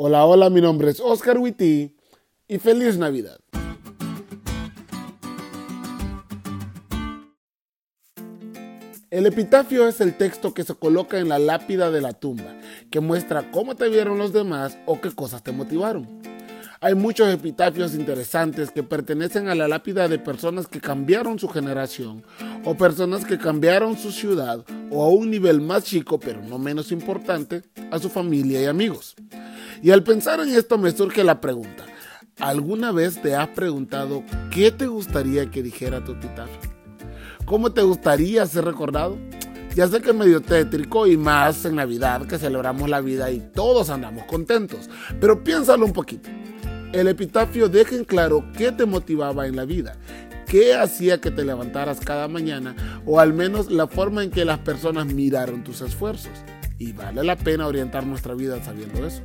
Hola, 0.00 0.24
hola, 0.26 0.48
mi 0.48 0.60
nombre 0.60 0.92
es 0.92 1.00
Oscar 1.00 1.38
Witty 1.38 1.92
y 2.46 2.58
feliz 2.58 2.96
Navidad. 2.98 3.40
El 9.10 9.26
epitafio 9.26 9.88
es 9.88 10.00
el 10.00 10.16
texto 10.16 10.54
que 10.54 10.62
se 10.62 10.76
coloca 10.76 11.18
en 11.18 11.28
la 11.28 11.40
lápida 11.40 11.90
de 11.90 12.00
la 12.00 12.12
tumba, 12.12 12.54
que 12.92 13.00
muestra 13.00 13.50
cómo 13.50 13.74
te 13.74 13.88
vieron 13.88 14.18
los 14.18 14.32
demás 14.32 14.78
o 14.86 15.00
qué 15.00 15.10
cosas 15.10 15.42
te 15.42 15.50
motivaron. 15.50 16.06
Hay 16.80 16.94
muchos 16.94 17.28
epitafios 17.34 17.96
interesantes 17.96 18.70
que 18.70 18.84
pertenecen 18.84 19.48
a 19.48 19.56
la 19.56 19.66
lápida 19.66 20.06
de 20.06 20.20
personas 20.20 20.68
que 20.68 20.80
cambiaron 20.80 21.40
su 21.40 21.48
generación 21.48 22.22
o 22.64 22.76
personas 22.76 23.24
que 23.24 23.36
cambiaron 23.36 23.98
su 23.98 24.12
ciudad 24.12 24.64
o 24.92 25.04
a 25.04 25.08
un 25.08 25.28
nivel 25.28 25.60
más 25.60 25.82
chico, 25.82 26.20
pero 26.20 26.40
no 26.40 26.56
menos 26.56 26.92
importante, 26.92 27.64
a 27.90 27.98
su 27.98 28.08
familia 28.08 28.62
y 28.62 28.66
amigos. 28.66 29.16
Y 29.82 29.90
al 29.90 30.02
pensar 30.02 30.40
en 30.40 30.48
esto 30.48 30.76
me 30.78 30.90
surge 30.90 31.22
la 31.22 31.40
pregunta, 31.40 31.84
¿alguna 32.40 32.90
vez 32.92 33.20
te 33.22 33.34
has 33.36 33.48
preguntado 33.48 34.24
qué 34.50 34.72
te 34.72 34.86
gustaría 34.86 35.50
que 35.50 35.62
dijera 35.62 36.04
tu 36.04 36.12
epitafio? 36.12 36.70
¿Cómo 37.44 37.72
te 37.72 37.82
gustaría 37.82 38.44
ser 38.46 38.64
recordado? 38.64 39.16
Ya 39.74 39.86
sé 39.86 40.00
que 40.00 40.10
es 40.10 40.16
medio 40.16 40.40
tétrico 40.40 41.06
y 41.06 41.16
más 41.16 41.64
en 41.64 41.76
Navidad 41.76 42.26
que 42.26 42.38
celebramos 42.38 42.90
la 42.90 43.00
vida 43.00 43.30
y 43.30 43.38
todos 43.38 43.90
andamos 43.90 44.24
contentos, 44.24 44.90
pero 45.20 45.44
piénsalo 45.44 45.86
un 45.86 45.92
poquito. 45.92 46.28
El 46.92 47.06
epitafio 47.06 47.68
deja 47.68 47.94
en 47.94 48.04
claro 48.04 48.44
qué 48.56 48.72
te 48.72 48.86
motivaba 48.86 49.46
en 49.46 49.54
la 49.54 49.64
vida, 49.64 49.96
qué 50.46 50.74
hacía 50.74 51.20
que 51.20 51.30
te 51.30 51.44
levantaras 51.44 52.00
cada 52.00 52.26
mañana 52.26 52.74
o 53.06 53.20
al 53.20 53.32
menos 53.32 53.70
la 53.70 53.86
forma 53.86 54.24
en 54.24 54.30
que 54.30 54.44
las 54.44 54.58
personas 54.58 55.06
miraron 55.06 55.62
tus 55.62 55.80
esfuerzos. 55.82 56.32
Y 56.78 56.92
vale 56.92 57.22
la 57.22 57.36
pena 57.36 57.66
orientar 57.66 58.06
nuestra 58.06 58.34
vida 58.34 58.62
sabiendo 58.64 59.06
eso. 59.06 59.22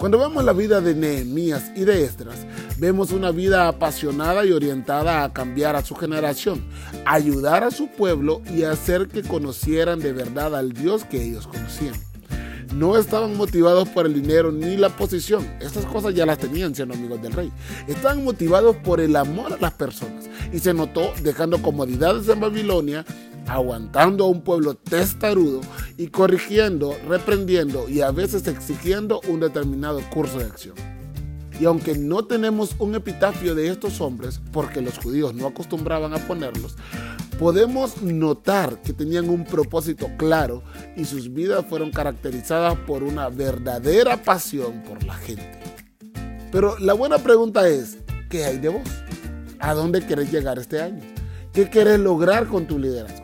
Cuando 0.00 0.18
vemos 0.18 0.42
la 0.42 0.54
vida 0.54 0.80
de 0.80 0.94
Nehemías 0.94 1.72
y 1.76 1.84
de 1.84 2.04
Esdras, 2.04 2.46
vemos 2.78 3.12
una 3.12 3.32
vida 3.32 3.68
apasionada 3.68 4.46
y 4.46 4.52
orientada 4.52 5.24
a 5.24 5.32
cambiar 5.34 5.76
a 5.76 5.84
su 5.84 5.94
generación, 5.94 6.64
ayudar 7.04 7.64
a 7.64 7.70
su 7.70 7.88
pueblo 7.88 8.40
y 8.50 8.62
hacer 8.62 9.08
que 9.08 9.22
conocieran 9.22 10.00
de 10.00 10.14
verdad 10.14 10.56
al 10.56 10.72
Dios 10.72 11.04
que 11.04 11.22
ellos 11.22 11.46
conocían. 11.46 11.92
No 12.74 12.96
estaban 12.96 13.36
motivados 13.36 13.90
por 13.90 14.06
el 14.06 14.14
dinero 14.14 14.50
ni 14.52 14.78
la 14.78 14.88
posición. 14.88 15.46
Estas 15.60 15.84
cosas 15.84 16.14
ya 16.14 16.24
las 16.24 16.38
tenían 16.38 16.74
siendo 16.74 16.94
amigos 16.94 17.20
del 17.20 17.32
rey. 17.32 17.52
Estaban 17.86 18.24
motivados 18.24 18.76
por 18.76 19.00
el 19.00 19.16
amor 19.16 19.52
a 19.52 19.58
las 19.58 19.72
personas. 19.74 20.30
Y 20.50 20.60
se 20.60 20.72
notó 20.72 21.12
dejando 21.22 21.60
comodidades 21.60 22.26
en 22.28 22.40
Babilonia 22.40 23.04
aguantando 23.46 24.24
a 24.24 24.28
un 24.28 24.42
pueblo 24.42 24.74
testarudo 24.74 25.60
y 25.96 26.08
corrigiendo, 26.08 26.96
reprendiendo 27.08 27.88
y 27.88 28.00
a 28.00 28.10
veces 28.10 28.46
exigiendo 28.46 29.20
un 29.28 29.40
determinado 29.40 30.00
curso 30.10 30.38
de 30.38 30.44
acción. 30.46 30.74
Y 31.60 31.66
aunque 31.66 31.94
no 31.94 32.24
tenemos 32.24 32.74
un 32.78 32.94
epitafio 32.94 33.54
de 33.54 33.68
estos 33.68 34.00
hombres, 34.00 34.40
porque 34.50 34.80
los 34.80 34.96
judíos 34.98 35.34
no 35.34 35.46
acostumbraban 35.46 36.14
a 36.14 36.18
ponerlos, 36.26 36.76
podemos 37.38 38.00
notar 38.02 38.80
que 38.82 38.94
tenían 38.94 39.28
un 39.28 39.44
propósito 39.44 40.08
claro 40.16 40.62
y 40.96 41.04
sus 41.04 41.32
vidas 41.32 41.64
fueron 41.68 41.90
caracterizadas 41.90 42.78
por 42.86 43.02
una 43.02 43.28
verdadera 43.28 44.22
pasión 44.22 44.82
por 44.82 45.04
la 45.04 45.14
gente. 45.14 45.60
Pero 46.50 46.78
la 46.78 46.94
buena 46.94 47.18
pregunta 47.18 47.68
es, 47.68 47.98
¿qué 48.30 48.44
hay 48.44 48.58
de 48.58 48.70
vos? 48.70 48.88
¿A 49.58 49.74
dónde 49.74 50.06
querés 50.06 50.32
llegar 50.32 50.58
este 50.58 50.80
año? 50.80 51.02
¿Qué 51.52 51.68
querés 51.68 52.00
lograr 52.00 52.46
con 52.46 52.66
tu 52.66 52.78
liderazgo? 52.78 53.19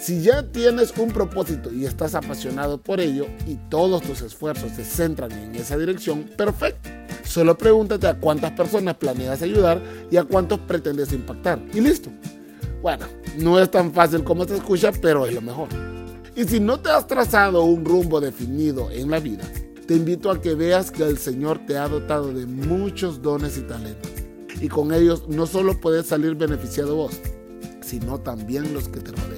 Si 0.00 0.22
ya 0.22 0.44
tienes 0.44 0.94
un 0.96 1.10
propósito 1.10 1.72
y 1.72 1.84
estás 1.84 2.14
apasionado 2.14 2.78
por 2.78 3.00
ello 3.00 3.26
y 3.46 3.56
todos 3.68 4.02
tus 4.02 4.22
esfuerzos 4.22 4.72
se 4.72 4.84
centran 4.84 5.32
en 5.32 5.56
esa 5.56 5.76
dirección, 5.76 6.24
perfecto. 6.36 6.88
Solo 7.24 7.58
pregúntate 7.58 8.06
a 8.06 8.18
cuántas 8.18 8.52
personas 8.52 8.96
planeas 8.96 9.42
ayudar 9.42 9.82
y 10.10 10.16
a 10.16 10.24
cuántos 10.24 10.60
pretendes 10.60 11.12
impactar. 11.12 11.60
Y 11.74 11.80
listo. 11.80 12.10
Bueno, 12.80 13.06
no 13.38 13.58
es 13.60 13.70
tan 13.70 13.92
fácil 13.92 14.22
como 14.22 14.44
se 14.46 14.56
escucha, 14.56 14.92
pero 14.92 15.26
es 15.26 15.34
lo 15.34 15.40
mejor. 15.40 15.68
Y 16.36 16.44
si 16.44 16.60
no 16.60 16.78
te 16.80 16.90
has 16.90 17.06
trazado 17.06 17.64
un 17.64 17.84
rumbo 17.84 18.20
definido 18.20 18.90
en 18.92 19.10
la 19.10 19.18
vida, 19.18 19.44
te 19.86 19.96
invito 19.96 20.30
a 20.30 20.40
que 20.40 20.54
veas 20.54 20.90
que 20.92 21.02
el 21.02 21.18
Señor 21.18 21.66
te 21.66 21.76
ha 21.76 21.88
dotado 21.88 22.32
de 22.32 22.46
muchos 22.46 23.20
dones 23.20 23.58
y 23.58 23.62
talentos. 23.62 24.12
Y 24.60 24.68
con 24.68 24.94
ellos 24.94 25.28
no 25.28 25.46
solo 25.46 25.80
puedes 25.80 26.06
salir 26.06 26.36
beneficiado 26.36 26.94
vos, 26.94 27.20
sino 27.80 28.18
también 28.20 28.72
los 28.72 28.88
que 28.88 29.00
te 29.00 29.10
rodean. 29.10 29.37